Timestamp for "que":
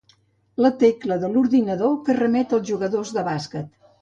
2.09-2.17